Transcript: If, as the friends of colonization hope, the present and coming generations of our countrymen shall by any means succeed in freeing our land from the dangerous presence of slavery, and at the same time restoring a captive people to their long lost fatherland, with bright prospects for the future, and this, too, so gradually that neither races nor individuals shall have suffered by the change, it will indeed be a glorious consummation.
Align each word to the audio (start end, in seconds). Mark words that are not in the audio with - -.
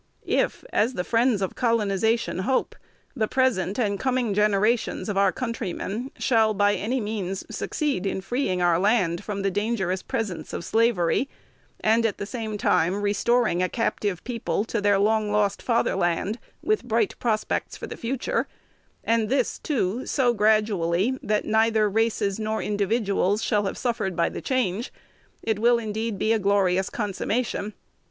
If, 0.25 0.65
as 0.73 0.95
the 0.95 1.03
friends 1.03 1.43
of 1.43 1.53
colonization 1.53 2.39
hope, 2.39 2.75
the 3.15 3.27
present 3.27 3.77
and 3.77 3.99
coming 3.99 4.33
generations 4.33 5.09
of 5.09 5.15
our 5.15 5.31
countrymen 5.31 6.09
shall 6.17 6.55
by 6.55 6.73
any 6.73 6.99
means 6.99 7.45
succeed 7.55 8.07
in 8.07 8.21
freeing 8.21 8.63
our 8.63 8.79
land 8.79 9.23
from 9.23 9.43
the 9.43 9.51
dangerous 9.51 10.01
presence 10.01 10.53
of 10.53 10.65
slavery, 10.65 11.29
and 11.81 12.03
at 12.03 12.17
the 12.17 12.25
same 12.25 12.57
time 12.57 12.99
restoring 13.03 13.61
a 13.61 13.69
captive 13.69 14.23
people 14.23 14.65
to 14.65 14.81
their 14.81 14.97
long 14.97 15.31
lost 15.31 15.61
fatherland, 15.61 16.39
with 16.63 16.83
bright 16.83 17.13
prospects 17.19 17.77
for 17.77 17.85
the 17.85 17.95
future, 17.95 18.47
and 19.03 19.29
this, 19.29 19.59
too, 19.59 20.07
so 20.07 20.33
gradually 20.33 21.19
that 21.21 21.45
neither 21.45 21.87
races 21.87 22.39
nor 22.39 22.59
individuals 22.63 23.43
shall 23.43 23.65
have 23.67 23.77
suffered 23.77 24.15
by 24.15 24.29
the 24.29 24.41
change, 24.41 24.91
it 25.43 25.59
will 25.59 25.77
indeed 25.77 26.17
be 26.17 26.33
a 26.33 26.39
glorious 26.39 26.89
consummation. 26.89 27.75